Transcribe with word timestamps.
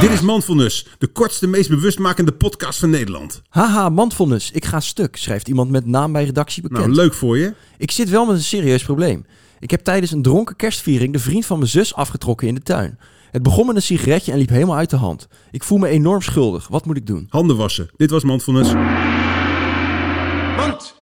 Dit 0.00 0.10
is 0.10 0.20
Mindfulness, 0.20 0.86
de 0.98 1.06
kortste, 1.06 1.46
meest 1.46 1.68
bewustmakende 1.68 2.32
podcast 2.32 2.78
van 2.78 2.90
Nederland. 2.90 3.42
Haha, 3.48 3.88
mindfulness. 3.88 4.50
Ik 4.50 4.64
ga 4.64 4.80
stuk, 4.80 5.16
schrijft 5.16 5.48
iemand 5.48 5.70
met 5.70 5.86
naam 5.86 6.12
bij 6.12 6.24
redactie 6.24 6.62
bekend. 6.62 6.80
Nou, 6.80 6.94
leuk 6.94 7.14
voor 7.14 7.38
je. 7.38 7.54
Ik 7.78 7.90
zit 7.90 8.08
wel 8.08 8.26
met 8.26 8.36
een 8.36 8.42
serieus 8.42 8.82
probleem. 8.82 9.26
Ik 9.60 9.70
heb 9.70 9.80
tijdens 9.80 10.12
een 10.12 10.22
dronken 10.22 10.56
kerstviering 10.56 11.12
de 11.12 11.18
vriend 11.18 11.46
van 11.46 11.58
mijn 11.58 11.70
zus 11.70 11.94
afgetrokken 11.94 12.48
in 12.48 12.54
de 12.54 12.60
tuin. 12.60 12.98
Het 13.30 13.42
begon 13.42 13.66
met 13.66 13.76
een 13.76 13.82
sigaretje 13.82 14.32
en 14.32 14.38
liep 14.38 14.48
helemaal 14.48 14.76
uit 14.76 14.90
de 14.90 14.96
hand. 14.96 15.28
Ik 15.50 15.64
voel 15.64 15.78
me 15.78 15.88
enorm 15.88 16.22
schuldig. 16.22 16.68
Wat 16.68 16.84
moet 16.86 16.96
ik 16.96 17.06
doen? 17.06 17.26
Handen 17.28 17.56
wassen. 17.56 17.88
Dit 17.96 18.10
was 18.10 18.24
Mindfulness. 18.24 18.72